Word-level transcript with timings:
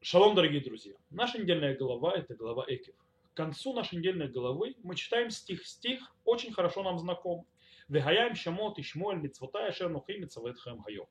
Шалом, 0.00 0.36
дорогие 0.36 0.60
друзья. 0.60 0.94
Наша 1.10 1.38
недельная 1.38 1.76
глава– 1.76 2.14
это 2.16 2.36
глава 2.36 2.64
Экев. 2.68 2.94
К 3.32 3.36
концу 3.36 3.74
нашей 3.74 3.98
недельной 3.98 4.28
главы 4.28 4.76
мы 4.84 4.94
читаем 4.94 5.28
стих. 5.28 5.66
Стих 5.66 6.14
очень 6.24 6.52
хорошо 6.52 6.84
нам 6.84 7.00
знаком. 7.00 7.44
Вегаяем 7.88 8.36
шамот 8.36 8.78
и 8.78 8.82
шмуэль 8.82 9.18
митцвотай 9.18 9.68
ашер 9.68 9.90
нухи 9.90 10.12
митцвет 10.12 10.56
хэм 10.56 10.82
хайом. 10.82 11.06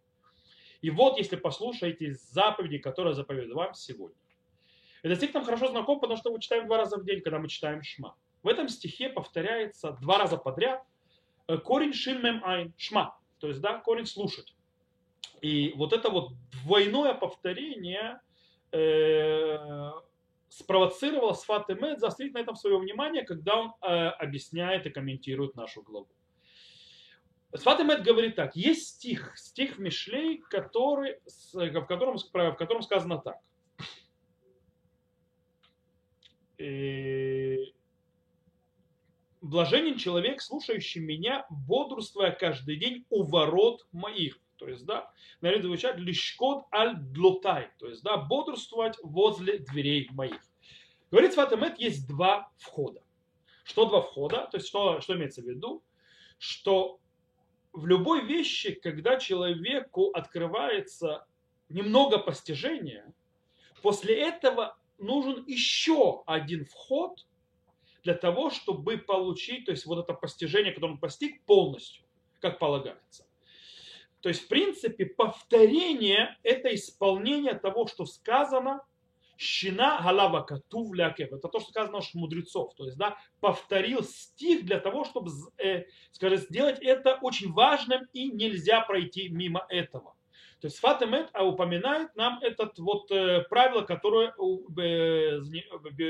И 0.79 0.89
вот, 0.89 1.17
если 1.17 1.35
послушаете 1.35 2.13
заповеди, 2.13 2.77
которые 2.77 3.13
заповедую 3.13 3.57
вам 3.57 3.73
сегодня. 3.73 4.18
Этот 5.04 5.17
стих 5.17 5.33
нам 5.33 5.43
хорошо 5.43 5.67
знаком, 5.67 5.99
потому 5.99 6.17
что 6.17 6.31
мы 6.31 6.39
читаем 6.39 6.65
два 6.65 6.77
раза 6.77 6.97
в 6.97 7.04
день, 7.04 7.19
когда 7.19 7.39
мы 7.39 7.49
читаем 7.49 7.83
шма. 7.83 8.15
В 8.41 8.47
этом 8.47 8.69
стихе 8.69 9.09
повторяется 9.09 9.97
два 10.01 10.17
раза 10.17 10.38
подряд 10.38 10.81
э, 11.47 11.57
корень 11.57 11.93
шин 11.93 12.23
мем 12.23 12.41
айн, 12.45 12.73
шма, 12.77 13.19
то 13.39 13.49
есть 13.49 13.59
да, 13.59 13.79
корень 13.79 14.05
слушать. 14.05 14.55
И 15.41 15.73
вот 15.75 15.91
это 15.91 16.09
вот 16.09 16.31
двойное 16.63 17.13
повторение 17.13 18.21
э, 18.71 19.91
спровоцировало 20.49 21.34
Сфат 21.34 21.70
Эмет 21.70 21.99
заострить 21.99 22.34
на 22.34 22.39
этом 22.39 22.55
свое 22.55 22.77
внимание, 22.77 23.23
когда 23.23 23.57
он 23.57 23.73
э, 23.81 23.88
объясняет 23.88 24.85
и 24.85 24.90
комментирует 24.90 25.55
нашу 25.55 25.81
главу. 25.84 26.07
Сфат 27.55 27.80
Эмет 27.80 28.03
говорит 28.03 28.35
так, 28.35 28.55
есть 28.55 28.88
стих, 28.88 29.38
стих 29.38 29.77
Мишлей, 29.77 30.40
который, 30.49 31.20
в, 31.53 31.85
котором, 31.85 32.17
в 32.17 32.55
котором 32.55 32.81
сказано 32.81 33.20
так. 33.20 33.38
И 36.57 37.73
блаженен 39.41 39.98
человек, 39.98 40.41
слушающий 40.41 41.02
меня, 41.02 41.45
бодрствуя 41.49 42.31
каждый 42.31 42.77
день 42.77 43.05
у 43.09 43.23
ворот 43.23 43.88
моих. 43.91 44.40
То 44.57 44.67
есть, 44.67 44.85
да, 44.85 45.11
наверное, 45.41 45.67
звучат 45.67 45.97
лишкот 45.97 46.65
аль 46.73 46.95
длотай. 46.98 47.71
То 47.79 47.88
есть, 47.88 48.03
да, 48.03 48.17
бодрствовать 48.17 48.98
возле 49.03 49.59
дверей 49.59 50.09
моих. 50.11 50.41
Говорит 51.11 51.34
Сватамет, 51.34 51.79
есть 51.79 52.07
два 52.07 52.51
входа. 52.57 53.04
Что 53.63 53.85
два 53.85 54.01
входа? 54.01 54.48
То 54.51 54.57
есть, 54.57 54.67
что, 54.67 54.99
что 55.01 55.15
имеется 55.15 55.41
в 55.41 55.45
виду? 55.45 55.84
Что 56.37 56.99
в 57.71 57.85
любой 57.85 58.26
вещи, 58.26 58.73
когда 58.73 59.20
человеку 59.20 60.09
открывается 60.12 61.27
немного 61.70 62.17
постижения, 62.17 63.13
после 63.82 64.16
этого 64.16 64.78
нужен 64.97 65.45
еще 65.45 66.23
один 66.25 66.66
вход 66.66 67.25
для 68.03 68.16
того, 68.16 68.50
чтобы 68.50 68.97
получить, 68.97 69.66
то 69.66 69.72
есть 69.72 69.85
вот 69.85 70.00
это 70.00 70.13
постижение, 70.13 70.73
которое 70.73 70.94
он 70.94 71.00
постиг 71.00 71.44
полностью, 71.45 72.06
как 72.39 72.57
полагается. 72.57 73.26
То 74.22 74.29
есть, 74.29 74.46
в 74.46 74.47
принципе, 74.47 75.06
повторение– 75.06 76.35
это 76.44 76.73
исполнение 76.73 77.53
того, 77.53 77.88
что 77.88 78.06
сказано 78.06 78.81
Щина 79.38 80.00
галава 80.01 80.41
катув 80.41 80.94
лякев. 80.96 81.31
Это 81.31 81.47
то, 81.47 81.59
что 81.59 81.69
сказано 81.69 82.00
у 82.00 82.18
мудрецов. 82.18 82.73
То 82.75 82.85
есть, 82.85 82.97
да, 82.97 83.18
повторил 83.40 84.03
стих 84.03 84.66
для 84.66 84.79
того, 84.79 85.06
чтобы, 85.06 85.31
э, 85.57 85.85
скажем, 86.12 86.40
сделать 86.40 86.79
это 86.81 87.19
очень 87.22 87.51
важным 87.53 88.07
и 88.13 88.31
нельзя 88.31 88.81
пройти 88.81 89.29
мимо 89.29 89.66
этого. 89.69 90.16
То 90.59 90.66
есть 90.68 90.79
Фатемет 90.79 91.29
а 91.34 91.45
упоминает 91.45 92.16
нам 92.16 92.40
это 92.41 92.72
вот 92.78 93.12
э, 93.12 93.44
правило, 93.47 93.84
которое 93.84 94.29
э, 94.29 95.38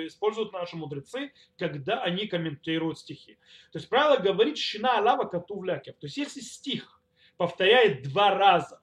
используют 0.08 0.54
наши 0.54 0.78
мудрецы, 0.78 1.34
когда 1.58 2.02
они 2.02 2.28
комментируют 2.28 2.98
стихи. 3.00 3.38
То 3.74 3.80
есть 3.80 3.90
правило 3.90 4.16
говорит 4.16 4.58
«Шина 4.58 5.00
алава 5.00 5.26
катув 5.26 5.66
лякев». 5.66 5.98
То 5.98 6.06
есть 6.06 6.16
если 6.16 6.40
стих 6.40 6.97
повторяет 7.38 8.04
два 8.04 8.36
раза 8.36 8.82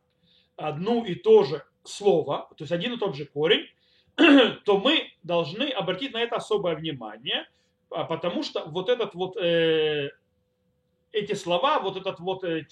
одну 0.56 1.04
и 1.04 1.14
то 1.14 1.44
же 1.44 1.64
слово, 1.82 2.48
то 2.56 2.62
есть 2.64 2.72
один 2.72 2.94
и 2.94 2.98
тот 2.98 3.14
же 3.14 3.26
корень, 3.26 3.66
то 4.64 4.78
мы 4.78 5.12
должны 5.22 5.68
обратить 5.70 6.12
на 6.12 6.22
это 6.22 6.36
особое 6.36 6.76
внимание, 6.76 7.48
а 7.90 8.04
потому 8.04 8.42
что 8.42 8.64
вот 8.66 8.88
этот 8.88 9.14
вот 9.14 9.36
э, 9.36 10.10
эти 11.12 11.34
слова, 11.34 11.80
вот 11.80 11.96
эта 11.96 12.14
вот 12.20 12.44
э, 12.44 12.64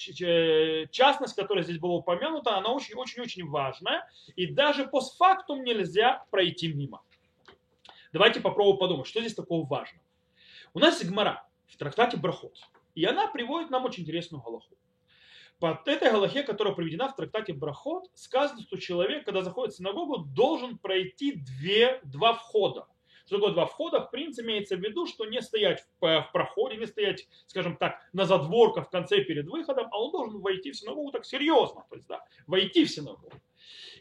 частность, 0.91 1.35
которая 1.35 1.65
здесь 1.65 1.79
была 1.79 1.95
упомянута, 1.95 2.57
она 2.57 2.73
очень-очень-очень 2.73 3.49
важная, 3.49 4.09
и 4.37 4.47
даже 4.47 4.87
постфактум 4.87 5.63
нельзя 5.63 6.25
пройти 6.31 6.73
мимо. 6.73 7.03
Давайте 8.13 8.41
попробуем 8.41 8.79
подумать, 8.79 9.07
что 9.07 9.21
здесь 9.21 9.35
такого 9.35 9.67
важного. 9.67 10.05
У 10.75 10.79
нас 10.79 10.99
есть 10.99 11.11
Гмара 11.11 11.47
в 11.67 11.77
трактате 11.77 12.17
Брахот, 12.17 12.59
и 12.95 13.05
она 13.05 13.27
приводит 13.29 13.71
нам 13.71 13.85
очень 13.85 14.03
интересную 14.03 14.43
галаху. 14.43 14.77
Под 15.63 15.87
этой 15.87 16.11
галахе, 16.11 16.43
которая 16.43 16.75
приведена 16.75 17.09
в 17.09 17.15
трактате 17.15 17.53
Брахот, 17.53 18.11
сказано, 18.15 18.63
что 18.63 18.79
человек, 18.79 19.25
когда 19.25 19.43
заходит 19.43 19.73
в 19.73 19.77
синагогу, 19.77 20.19
должен 20.19 20.77
пройти 20.77 21.37
две, 21.37 22.01
два 22.03 22.33
входа. 22.33 22.89
Что 23.27 23.37
такое 23.37 23.53
два 23.53 23.67
входа? 23.67 24.01
В 24.01 24.11
принципе, 24.11 24.45
имеется 24.49 24.77
в 24.77 24.81
виду, 24.81 25.07
что 25.07 25.25
не 25.25 25.41
стоять 25.41 25.87
в 26.01 26.31
проходе, 26.33 26.79
не 26.79 26.87
стоять, 26.87 27.29
скажем 27.47 27.77
так, 27.77 28.01
на 28.13 28.25
задворках 28.25 28.89
в 28.89 28.91
конце 28.91 29.23
перед 29.23 29.47
выходом, 29.47 29.87
а 29.93 30.03
он 30.03 30.11
должен 30.11 30.41
войти 30.41 30.73
в 30.73 30.77
синагогу 30.77 31.13
так 31.13 31.25
серьезно, 31.25 31.85
то 31.89 31.95
есть, 31.95 32.09
да, 32.09 32.25
войти 32.49 32.85
в 32.85 32.91
синагогу. 32.91 33.31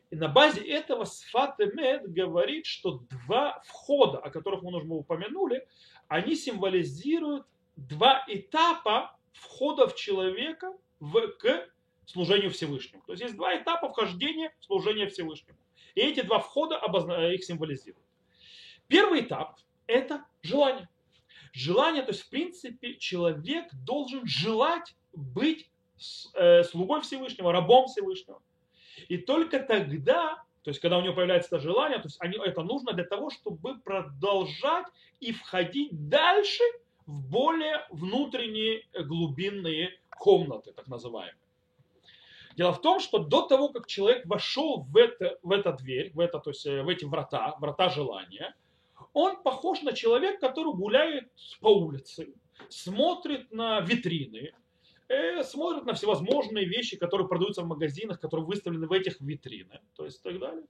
И 0.10 0.16
на 0.16 0.30
базе 0.30 0.62
этого 0.62 1.04
Сфат 1.04 1.60
говорит, 1.60 2.66
что 2.66 3.04
два 3.28 3.62
входа, 3.68 4.18
о 4.18 4.32
которых 4.32 4.64
мы 4.64 4.76
уже 4.76 4.88
упомянули, 4.88 5.68
они 6.08 6.34
символизируют 6.34 7.46
два 7.76 8.26
этапа 8.28 9.16
входа 9.32 9.88
в 9.88 9.94
человека 9.94 10.74
в, 11.02 11.28
к 11.40 11.68
служению 12.06 12.52
Всевышнему. 12.52 13.04
То 13.06 13.14
есть 13.14 13.24
есть 13.24 13.36
два 13.36 13.58
этапа 13.58 13.90
вхождения 13.90 14.54
в 14.60 14.66
служение 14.66 15.08
Всевышнему. 15.10 15.58
И 15.96 16.00
эти 16.00 16.22
два 16.22 16.40
входа 16.40 16.78
обозна... 16.78 17.34
их 17.34 17.44
символизируют. 17.44 18.06
Первый 18.88 19.22
этап– 19.22 19.60
это 19.88 20.24
желание. 20.42 20.88
Желание, 21.54 22.04
то 22.04 22.12
есть 22.12 22.22
в 22.22 22.30
принципе 22.30 22.96
человек 22.96 23.68
должен 23.86 24.26
желать 24.26 24.96
быть 25.14 25.70
э, 26.36 26.64
слугой 26.64 27.02
Всевышнего, 27.02 27.52
рабом 27.52 27.88
Всевышнего. 27.88 28.42
И 29.10 29.18
только 29.18 29.60
тогда, 29.60 30.44
то 30.64 30.70
есть 30.70 30.80
когда 30.80 30.98
у 30.98 31.02
него 31.02 31.14
появляется 31.14 31.56
это 31.56 31.60
желание, 31.60 31.98
то 31.98 32.08
есть 32.08 32.18
они, 32.22 32.38
это 32.38 32.62
нужно 32.64 32.94
для 32.94 33.04
того, 33.04 33.30
чтобы 33.32 33.80
продолжать 33.80 34.86
и 35.20 35.34
входить 35.34 36.10
дальше 36.10 36.64
в 37.06 37.30
более 37.30 37.86
внутренние 37.90 38.86
глубинные 38.94 39.98
комнаты, 40.22 40.72
так 40.72 40.88
называемые. 40.88 41.36
Дело 42.56 42.74
в 42.74 42.82
том, 42.82 43.00
что 43.00 43.18
до 43.18 43.42
того, 43.42 43.70
как 43.70 43.88
человек 43.88 44.26
вошел 44.26 44.84
в, 44.84 44.96
это, 44.98 45.40
в 45.42 45.52
эту 45.52 45.74
дверь, 45.74 46.12
в, 46.14 46.20
это, 46.20 46.38
то 46.38 46.52
есть 46.52 46.66
э, 46.68 46.84
в 46.84 46.90
эти 46.90 47.06
врата, 47.06 47.56
врата 47.60 47.90
желания, 47.90 48.56
он 49.14 49.42
похож 49.42 49.82
на 49.82 49.94
человека, 49.94 50.48
который 50.48 50.74
гуляет 50.74 51.32
по 51.60 51.70
улице, 51.70 52.34
смотрит 52.70 53.52
на 53.52 53.80
витрины, 53.82 54.52
э, 55.08 55.44
смотрит 55.44 55.86
на 55.86 55.94
всевозможные 55.94 56.66
вещи, 56.66 56.98
которые 56.98 57.28
продаются 57.28 57.64
в 57.64 57.68
магазинах, 57.68 58.20
которые 58.20 58.46
выставлены 58.46 58.86
в 58.86 58.92
этих 58.92 59.20
витринах, 59.22 59.82
то 59.96 60.06
есть 60.06 60.22
так 60.22 60.38
далее. 60.38 60.66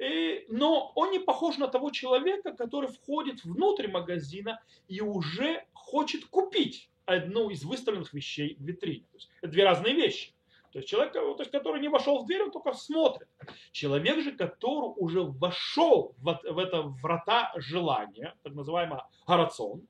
И, 0.00 0.46
но 0.48 0.92
он 0.94 1.10
не 1.10 1.18
похож 1.18 1.58
на 1.58 1.66
того 1.66 1.90
человека, 1.90 2.52
который 2.52 2.88
входит 2.88 3.44
внутрь 3.44 3.88
магазина 3.88 4.60
и 4.86 5.00
уже 5.00 5.64
хочет 5.72 6.24
купить 6.26 6.91
одну 7.06 7.50
из 7.50 7.64
выставленных 7.64 8.12
вещей 8.12 8.56
в 8.58 8.62
витрине. 8.62 9.06
То 9.10 9.16
есть, 9.16 9.30
это 9.40 9.52
две 9.52 9.64
разные 9.64 9.94
вещи. 9.94 10.34
То 10.72 10.78
есть 10.78 10.88
человек, 10.88 11.12
то 11.12 11.36
есть, 11.38 11.50
который 11.50 11.82
не 11.82 11.88
вошел 11.88 12.22
в 12.22 12.26
дверь, 12.26 12.44
он 12.44 12.50
только 12.50 12.72
смотрит. 12.72 13.28
Человек 13.72 14.20
же, 14.20 14.32
который 14.32 14.94
уже 14.96 15.22
вошел 15.22 16.14
в, 16.16 16.40
в 16.42 16.58
это 16.58 16.82
врата 16.82 17.52
желания, 17.56 18.34
так 18.42 18.54
называемый 18.54 19.00
гарацион, 19.26 19.80
э, 19.80 19.84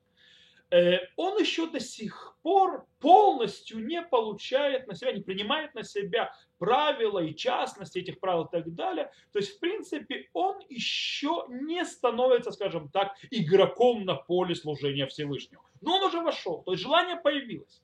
он 0.71 1.39
еще 1.39 1.67
до 1.67 1.79
сих 1.79 2.35
пор 2.41 2.87
полностью 2.99 3.85
не 3.85 4.01
получает 4.01 4.87
на 4.87 4.95
себя, 4.95 5.11
не 5.11 5.21
принимает 5.21 5.75
на 5.75 5.83
себя 5.83 6.33
правила 6.57 7.19
и 7.19 7.35
частности 7.35 7.99
этих 7.99 8.19
правил 8.19 8.45
и 8.45 8.51
так 8.51 8.73
далее. 8.73 9.11
То 9.31 9.39
есть, 9.39 9.57
в 9.57 9.59
принципе, 9.59 10.29
он 10.33 10.61
еще 10.69 11.45
не 11.49 11.85
становится, 11.85 12.51
скажем 12.51 12.89
так, 12.89 13.15
игроком 13.29 14.05
на 14.05 14.15
поле 14.15 14.55
служения 14.55 15.05
Всевышнего. 15.07 15.63
Но 15.81 15.97
он 15.97 16.03
уже 16.03 16.21
вошел, 16.21 16.63
то 16.63 16.71
есть 16.71 16.83
желание 16.83 17.17
появилось. 17.17 17.83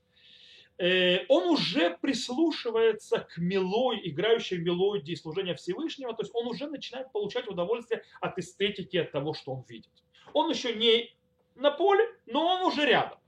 Э, 0.79 1.25
он 1.27 1.49
уже 1.49 1.97
прислушивается 2.01 3.19
к 3.19 3.37
мелой, 3.37 3.99
играющей 4.01 4.57
мелодии 4.57 5.13
служения 5.13 5.53
Всевышнего, 5.53 6.13
то 6.13 6.23
есть 6.23 6.33
он 6.33 6.47
уже 6.47 6.67
начинает 6.67 7.11
получать 7.11 7.49
удовольствие 7.49 8.03
от 8.21 8.39
эстетики, 8.39 8.95
от 8.95 9.11
того, 9.11 9.33
что 9.33 9.51
он 9.51 9.65
видит. 9.67 9.91
Он 10.31 10.49
еще 10.49 10.73
не 10.73 11.13
на 11.59 11.71
поле, 11.71 12.03
но 12.25 12.45
он 12.45 12.63
уже 12.63 12.85
рядом. 12.85 13.19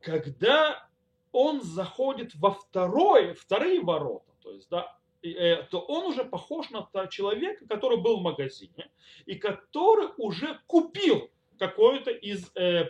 Когда 0.00 0.88
он 1.32 1.62
заходит 1.62 2.34
во 2.36 2.52
второе, 2.52 3.34
вторые 3.34 3.80
ворота, 3.80 4.32
то 4.42 4.52
есть, 4.52 4.68
да, 4.70 4.96
э, 5.22 5.64
то 5.64 5.80
он 5.80 6.06
уже 6.06 6.24
похож 6.24 6.70
на 6.70 6.86
человека, 7.08 7.66
который 7.66 7.98
был 7.98 8.20
в 8.20 8.22
магазине 8.22 8.90
и 9.26 9.34
который 9.34 10.08
уже 10.16 10.60
купил 10.66 11.30
какое-то 11.58 12.10
из 12.10 12.50
э, 12.54 12.84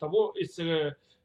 того, 0.00 0.32
из 0.32 0.58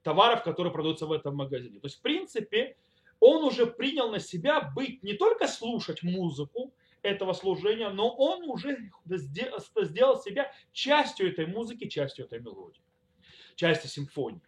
товаров, 0.03 0.43
которые 0.43 0.73
продаются 0.73 1.05
в 1.05 1.11
этом 1.11 1.35
магазине. 1.35 1.79
То 1.79 1.87
есть, 1.87 1.99
в 1.99 2.01
принципе, 2.01 2.75
он 3.19 3.43
уже 3.43 3.67
принял 3.67 4.09
на 4.09 4.19
себя 4.19 4.61
быть 4.61 5.03
не 5.03 5.13
только 5.13 5.47
слушать 5.47 6.03
музыку, 6.03 6.73
этого 7.03 7.33
служения, 7.33 7.89
но 7.89 8.09
он 8.09 8.43
уже 8.49 8.77
сделал 9.05 10.21
себя 10.21 10.51
частью 10.71 11.29
этой 11.29 11.47
музыки, 11.47 11.87
частью 11.87 12.25
этой 12.25 12.39
мелодии, 12.39 12.81
частью 13.55 13.89
симфонии. 13.89 14.41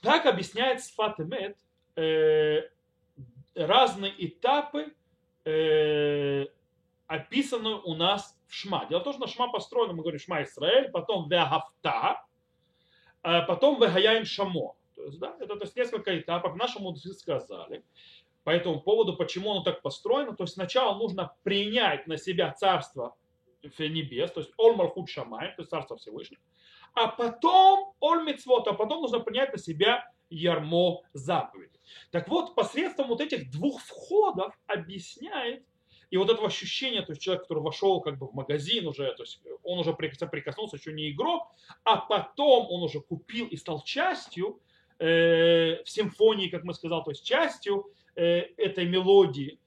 Так 0.00 0.26
объясняет 0.26 0.82
Сфат 0.82 1.20
Эмет 1.20 1.56
э, 1.96 2.62
разные 3.54 4.12
этапы, 4.26 4.94
э, 5.44 6.46
описанные 7.06 7.76
у 7.76 7.94
нас 7.94 8.38
в 8.46 8.54
Шма. 8.54 8.86
Дело 8.86 9.00
в 9.00 9.04
том, 9.04 9.14
что 9.14 9.26
Шма 9.26 9.50
построена, 9.50 9.92
мы 9.92 10.02
говорим 10.02 10.20
Шма 10.20 10.42
Исраэль, 10.42 10.90
потом 10.90 11.28
Вегафта, 11.28 12.24
а 13.22 13.42
потом 13.42 13.80
Вегаяин 13.80 14.24
Шамо. 14.24 14.76
То 14.94 15.04
есть, 15.06 15.18
да, 15.18 15.36
это 15.40 15.56
то 15.56 15.64
есть 15.64 15.76
несколько 15.76 16.18
этапов. 16.18 16.56
Наши 16.56 16.78
мудрецы 16.78 17.12
сказали 17.14 17.84
по 18.44 18.50
этому 18.50 18.80
поводу, 18.80 19.16
почему 19.16 19.50
оно 19.50 19.62
так 19.62 19.82
построено. 19.82 20.36
То 20.36 20.44
есть 20.44 20.54
сначала 20.54 20.96
нужно 20.96 21.34
принять 21.42 22.06
на 22.06 22.16
себя 22.16 22.52
царство 22.52 23.16
небес, 23.78 24.30
то 24.30 24.40
есть 24.40 24.52
Оль 24.58 24.76
Малхут 24.76 25.08
Шамай, 25.08 25.48
то 25.48 25.62
есть 25.62 25.70
царство 25.70 25.96
Всевышнего, 25.96 26.42
а 26.92 27.08
потом 27.08 27.94
Оль 28.00 28.22
Мицвот, 28.24 28.68
а 28.68 28.74
потом 28.74 29.00
нужно 29.00 29.20
принять 29.20 29.52
на 29.52 29.58
себя 29.58 30.10
ярмо 30.28 31.02
заповеди. 31.14 31.78
Так 32.10 32.28
вот, 32.28 32.54
посредством 32.54 33.08
вот 33.08 33.20
этих 33.20 33.50
двух 33.50 33.80
входов 33.80 34.54
объясняет, 34.66 35.64
и 36.10 36.16
вот 36.16 36.30
этого 36.30 36.46
ощущения, 36.46 37.02
то 37.02 37.12
есть 37.12 37.22
человек, 37.22 37.42
который 37.44 37.62
вошел 37.62 38.00
как 38.00 38.18
бы 38.18 38.28
в 38.28 38.34
магазин 38.34 38.86
уже, 38.86 39.12
то 39.14 39.22
есть 39.22 39.40
он 39.62 39.78
уже 39.78 39.94
прикоснулся, 39.94 40.76
еще 40.76 40.92
не 40.92 41.10
игрок, 41.10 41.48
а 41.82 41.96
потом 41.96 42.66
он 42.70 42.82
уже 42.82 43.00
купил 43.00 43.46
и 43.46 43.56
стал 43.56 43.82
частью 43.82 44.60
э, 44.98 45.82
в 45.82 45.88
симфонии, 45.90 46.48
как 46.48 46.64
мы 46.64 46.74
сказали, 46.74 47.02
то 47.02 47.10
есть 47.10 47.24
частью 47.24 47.90
этой 48.14 48.86
мелодии, 48.86 49.60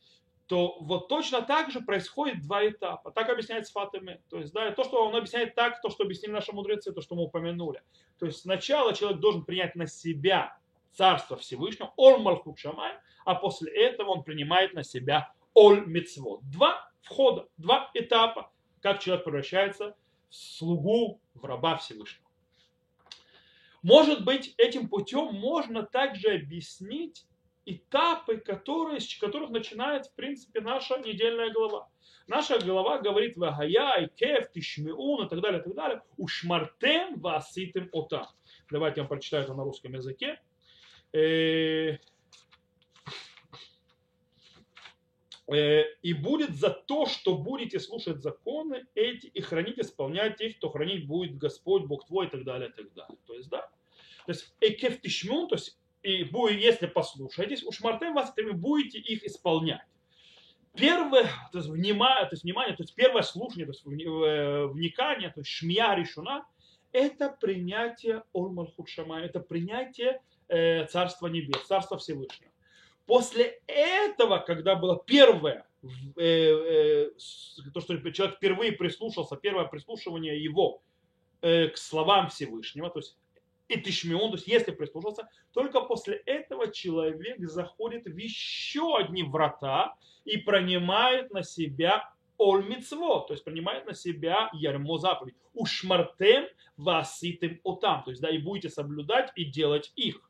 то 0.48 0.78
вот 0.80 1.10
точно 1.10 1.42
так 1.42 1.72
же 1.72 1.82
происходит 1.82 2.42
два 2.42 2.68
этапа. 2.68 3.12
Так 3.12 3.30
объясняет 3.30 3.68
Сфатами. 3.68 4.22
То 4.30 4.40
есть, 4.40 4.54
да, 4.54 4.72
то, 4.72 4.84
что 4.86 5.06
он 5.06 5.16
объясняет 5.16 5.56
так, 5.56 5.82
то, 5.82 5.90
что 5.90 6.04
объяснили 6.04 6.32
наши 6.32 6.54
мудрецы, 6.54 6.94
то, 6.94 7.02
что 7.02 7.16
мы 7.16 7.24
упомянули. 7.24 7.82
То 8.18 8.26
есть 8.26 8.40
сначала 8.40 8.94
человек 8.94 9.20
должен 9.20 9.44
принять 9.44 9.76
на 9.76 9.88
себя 9.88 10.58
Царство 10.94 11.38
Всевышнего, 11.38 11.94
Ол 11.98 12.20
Малхут 12.20 12.58
Шамай, 12.58 12.94
а 13.26 13.36
после 13.36 13.72
этого 13.72 14.12
он 14.12 14.24
принимает 14.24 14.74
на 14.74 14.84
себя 14.84 15.32
Оль 15.54 15.86
Мицвод. 15.86 16.42
Два 16.50 16.90
входа, 17.02 17.48
два 17.58 17.92
этапа, 17.94 18.52
как 18.82 19.00
человек 19.00 19.26
превращается 19.26 19.96
в 20.30 20.36
слугу, 20.36 21.22
в 21.34 21.46
раба 21.46 21.78
Всевышнего. 21.78 22.26
Может 23.84 24.24
быть, 24.24 24.56
этим 24.58 24.90
путем 24.90 25.36
можно 25.36 25.84
также 25.84 26.30
объяснить 26.30 27.26
этапы, 27.68 28.38
которые, 28.38 29.00
с 29.00 29.18
которых 29.20 29.50
начинает, 29.50 30.08
в 30.08 30.14
принципе, 30.14 30.62
наша 30.62 30.98
недельная 31.00 31.52
глава. 31.52 31.90
Наша 32.28 32.60
глава 32.60 33.00
говорит 33.00 33.38
«Вагая, 33.38 34.06
и 34.06 34.10
кеф, 34.16 34.52
тишмеун» 34.52 35.26
и 35.26 35.30
так 35.30 35.42
далее, 35.42 35.60
и 35.60 35.64
так 35.64 35.76
далее. 35.76 36.02
«Ушмартем 36.18 37.20
васитым 37.20 37.90
ота». 37.92 38.30
Давайте 38.72 39.00
я 39.00 39.04
вам 39.04 39.10
прочитаю 39.10 39.44
это 39.44 39.54
на 39.54 39.64
русском 39.64 39.94
языке. 39.94 40.40
Э, 41.14 41.98
э, 45.48 45.84
и 46.02 46.14
будет 46.14 46.56
за 46.56 46.70
то, 46.70 47.06
что 47.06 47.38
будете 47.38 47.80
слушать 47.80 48.22
законы 48.22 48.86
эти 48.96 49.28
и 49.28 49.42
хранить, 49.42 49.80
исполнять 49.80 50.40
их, 50.42 50.60
то 50.60 50.70
хранить 50.70 51.08
будет 51.08 51.38
Господь, 51.38 51.84
Бог 51.84 52.08
твой 52.08 52.28
и 52.28 52.30
так 52.30 52.44
далее, 52.44 52.70
и 52.70 52.74
так 52.74 52.94
далее. 52.94 53.18
То 53.26 53.34
есть, 53.34 53.50
да, 53.50 53.70
то 54.26 54.34
есть, 54.34 54.54
экев 54.60 55.00
тишмун, 55.00 55.48
то 55.48 55.56
есть, 55.56 55.78
и 56.08 56.24
будет, 56.24 56.62
если 56.62 56.88
послушаетесь, 56.88 57.64
уж 57.64 57.82
мартем 57.82 58.14
вас, 58.14 58.34
вы 58.38 58.54
будете 58.54 58.98
их 58.98 59.26
исполнять. 59.26 59.82
Первое, 60.74 61.24
то 61.52 61.58
есть, 61.58 61.68
внимание, 61.70 62.26
то 62.26 62.34
есть, 62.34 62.44
внимание, 62.44 62.76
то 62.78 62.84
есть, 62.84 62.96
первое 62.96 63.24
слушание, 63.24 63.66
то 63.66 63.74
есть, 63.74 63.84
э, 63.86 64.68
вникание, 64.68 65.32
то 65.32 65.42
есть, 65.42 65.50
шмия 65.50 65.96
решена, 65.96 66.46
это 66.94 67.30
принятие 67.30 68.24
Ормалхут 68.34 68.88
Шама, 68.88 69.20
это 69.20 69.42
принятие 69.42 70.22
э, 70.48 70.86
Царства 70.86 71.28
Небес, 71.28 71.66
Царства 71.66 71.98
Всевышнего. 71.98 72.52
После 73.06 73.60
этого, 73.68 74.38
когда 74.38 74.76
было 74.76 75.04
первое, 75.06 75.66
э, 76.16 76.24
э, 76.24 77.10
то, 77.74 77.82
что 77.82 77.98
человек 78.12 78.38
впервые 78.38 78.72
прислушался, 78.72 79.36
первое 79.36 79.66
прислушивание 79.66 80.42
его 80.42 80.82
э, 81.42 81.68
к 81.68 81.78
словам 81.78 82.30
Всевышнего, 82.30 82.90
то 82.90 83.00
есть 83.00 83.18
и 83.68 83.80
тишмион, 83.80 84.32
то 84.32 84.38
есть 84.38 84.48
если 84.48 84.72
прислушался, 84.72 85.28
только 85.54 85.82
после 85.82 86.16
этого 86.26 86.72
человек 86.72 87.40
заходит 87.48 88.06
в 88.06 88.16
еще 88.16 88.98
одни 88.98 89.24
врата 89.24 89.96
и 90.26 90.38
принимает 90.38 91.32
на 91.32 91.44
себя 91.44 92.14
ольмицво, 92.38 93.26
то 93.28 93.34
есть 93.34 93.44
принимает 93.44 93.86
на 93.86 93.94
себя 93.94 94.50
ярмо 94.54 94.98
заповедь. 94.98 95.36
Ушмартем 95.54 96.46
васитым 96.78 97.60
отам, 97.64 98.04
то 98.04 98.12
есть 98.12 98.22
да, 98.22 98.30
и 98.30 98.38
будете 98.38 98.70
соблюдать 98.70 99.32
и 99.36 99.46
делать 99.46 99.92
их. 99.96 100.22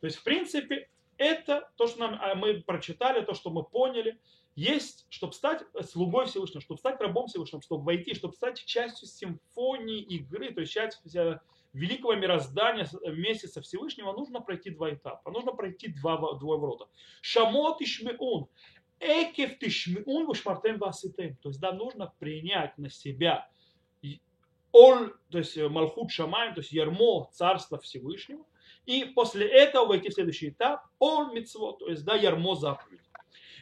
То 0.00 0.06
есть, 0.06 0.18
в 0.18 0.24
принципе, 0.24 0.88
это 1.16 1.70
то, 1.76 1.86
что 1.86 2.00
нам, 2.00 2.18
а, 2.20 2.34
мы 2.34 2.60
прочитали, 2.60 3.24
то, 3.24 3.32
что 3.32 3.50
мы 3.50 3.64
поняли, 3.64 4.18
есть, 4.54 5.06
чтобы 5.10 5.32
стать 5.32 5.62
слугой 5.82 6.26
Всевышнего, 6.26 6.60
чтобы 6.60 6.78
стать 6.78 7.00
рабом 7.00 7.26
Всевышнего, 7.26 7.62
чтобы 7.62 7.84
войти, 7.84 8.14
чтобы 8.14 8.34
стать 8.34 8.62
частью 8.64 9.08
симфонии 9.08 10.00
игры, 10.00 10.52
то 10.52 10.60
есть 10.60 10.72
частью 10.72 11.40
великого 11.76 12.14
мироздания 12.14 12.88
вместе 13.04 13.48
со 13.48 13.60
Всевышнего, 13.60 14.12
нужно 14.12 14.40
пройти 14.40 14.70
два 14.70 14.92
этапа, 14.92 15.30
нужно 15.30 15.52
пройти 15.52 15.88
два, 15.88 16.16
два 16.16 16.56
ворота. 16.56 16.88
Шамот 17.20 17.80
и 17.80 17.86
шмеун, 17.86 18.48
экев 18.98 19.58
ты 19.58 19.70
шмеун 19.70 20.26
вышмартем 20.26 20.78
васитем. 20.78 21.36
То 21.36 21.50
есть, 21.50 21.60
да, 21.60 21.72
нужно 21.72 22.12
принять 22.18 22.76
на 22.78 22.88
себя 22.88 23.48
Оль, 24.72 25.12
то 25.30 25.38
есть 25.38 25.56
Малхут 25.56 26.10
Шамаем, 26.10 26.54
то 26.54 26.60
есть 26.60 26.72
Ярмо, 26.72 27.30
Царство 27.32 27.78
Всевышнего, 27.78 28.44
и 28.84 29.04
после 29.04 29.46
этого 29.46 29.86
войти 29.86 30.10
в 30.10 30.14
следующий 30.14 30.50
этап, 30.50 30.82
Оль 30.98 31.32
Мицвот, 31.32 31.78
то 31.78 31.88
есть 31.88 32.04
да, 32.04 32.14
Ярмо 32.14 32.54
заповедь. 32.56 33.00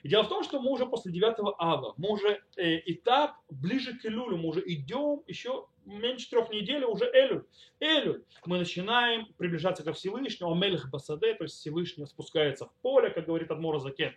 Дело 0.04 0.22
в 0.22 0.28
том, 0.28 0.44
что 0.44 0.60
мы 0.60 0.70
уже 0.70 0.84
после 0.84 1.10
9 1.12 1.54
ава, 1.58 1.94
мы 1.96 2.10
уже 2.10 2.42
э, 2.56 2.80
этап 2.84 3.36
ближе 3.48 3.98
к 3.98 4.04
Илюлю, 4.04 4.36
мы 4.36 4.50
уже 4.50 4.62
идем 4.66 5.22
еще 5.26 5.66
меньше 5.86 6.28
трех 6.28 6.50
недель, 6.50 6.84
уже 6.84 7.06
Элюль. 7.06 7.44
Элюль. 7.80 8.22
Мы 8.44 8.58
начинаем 8.58 9.26
приближаться 9.38 9.82
ко 9.82 9.94
Всевышнему, 9.94 10.52
Амелих 10.52 10.90
Басаде, 10.90 11.34
то 11.34 11.44
есть 11.44 11.56
Всевышний 11.56 12.04
спускается 12.06 12.66
в 12.66 12.72
поле, 12.82 13.08
как 13.10 13.24
говорит 13.24 13.50
Адмора 13.50 13.78
Закен. 13.78 14.14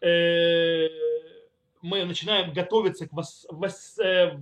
Э, 0.00 0.88
мы 1.82 2.04
начинаем 2.04 2.52
готовиться 2.52 3.06
к 3.06 3.12
вос, 3.12 3.46
вос, 3.48 3.96
э, 4.00 4.36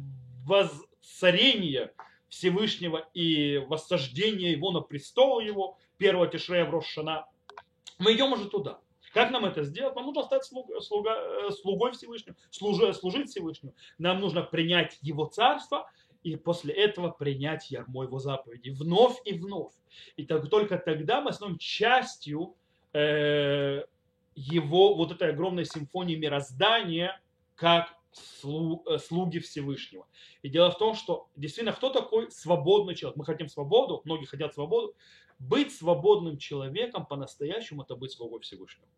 воцарению 0.47 1.91
Всевышнего 2.31 3.07
и 3.13 3.59
воссаждения 3.59 4.53
его 4.53 4.71
на 4.71 4.81
престол 4.81 5.41
его, 5.41 5.79
первого 5.99 6.27
Тишрея 6.27 6.65
в 6.65 6.71
Рошана. 6.71 7.27
Мы 7.99 8.15
идем 8.15 8.33
уже 8.33 8.49
туда. 8.49 8.81
Как 9.17 9.31
нам 9.31 9.47
это 9.47 9.65
сделать? 9.65 9.97
Нам 9.97 10.05
нужно 10.05 10.25
стать 10.25 10.45
слуг, 10.45 10.71
слуга, 10.83 11.17
э, 11.17 11.51
слугой 11.51 11.93
Всевышнему, 11.93 12.37
служи, 12.51 12.93
служить 12.93 13.31
Всевышнему. 13.31 13.75
Нам 13.97 14.21
нужно 14.21 14.43
принять 14.43 14.99
Его 15.01 15.25
царство 15.25 15.91
и 16.23 16.37
после 16.37 16.75
этого 16.75 17.09
принять 17.09 17.71
ярмо 17.71 18.03
Его 18.03 18.19
заповеди. 18.19 18.69
Вновь 18.69 19.17
и 19.25 19.33
вновь. 19.33 19.73
И 20.17 20.27
так, 20.27 20.51
только 20.51 20.77
тогда 20.77 21.23
мы 21.23 21.33
становимся 21.33 21.67
частью 21.67 22.57
э, 22.93 23.85
Его 24.35 24.95
вот 24.95 25.13
этой 25.13 25.31
огромной 25.31 25.65
симфонии 25.65 26.17
мироздания, 26.17 27.19
как 27.55 27.97
Э, 28.45 28.99
слуги 28.99 29.39
Всевышнего. 29.39 30.07
И 30.43 30.49
дело 30.49 30.71
в 30.71 30.79
том, 30.79 30.95
что 30.95 31.29
действительно, 31.37 31.75
кто 31.75 31.91
такой 31.91 32.31
свободный 32.31 32.95
человек? 32.95 33.17
Мы 33.17 33.25
хотим 33.25 33.49
свободу, 33.49 34.03
многие 34.05 34.27
хотят 34.27 34.55
свободу. 34.55 34.95
Быть 35.39 35.75
свободным 35.75 36.39
человеком 36.39 37.05
по-настоящему– 37.05 37.83
это 37.85 37.95
быть 37.95 38.13
слугой 38.13 38.41
Всевышнего. 38.41 38.89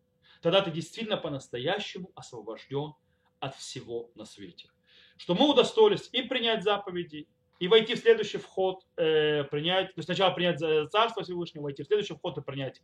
Тогда 0.41 0.61
ты 0.61 0.71
действительно 0.71 1.17
по-настоящему 1.17 2.11
освобожден 2.15 2.93
от 3.39 3.55
всего 3.55 4.11
на 4.15 4.25
свете. 4.25 4.69
Что 5.17 5.35
мы 5.35 5.49
удостоились 5.49 6.09
и 6.11 6.21
принять 6.21 6.63
заповеди, 6.63 7.27
и 7.59 7.67
войти 7.67 7.95
в 7.95 7.99
следующий 7.99 8.37
вход, 8.37 8.85
э, 8.95 9.43
принять, 9.45 9.87
то 9.87 9.99
есть 9.99 10.05
сначала 10.05 10.33
принять 10.33 10.59
Царство 10.91 11.23
Всевышнего, 11.23 11.63
войти 11.63 11.83
в 11.83 11.87
следующий 11.87 12.13
вход 12.13 12.37
и 12.37 12.41
принять 12.41 12.81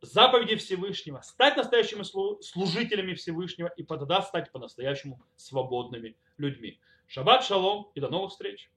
заповеди 0.00 0.56
Всевышнего, 0.56 1.20
стать 1.20 1.56
настоящими 1.56 2.02
служителями 2.42 3.14
Всевышнего 3.14 3.68
и 3.68 3.82
тогда 3.82 4.22
стать 4.22 4.50
по-настоящему 4.50 5.22
свободными 5.36 6.16
людьми. 6.38 6.80
Шаббат 7.06 7.44
шалом 7.44 7.90
и 7.94 8.00
до 8.00 8.08
новых 8.08 8.30
встреч! 8.30 8.70